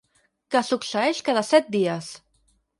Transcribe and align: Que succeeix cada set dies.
Que 0.55 0.61
succeeix 0.69 1.21
cada 1.29 1.45
set 1.53 1.71
dies. 1.79 2.11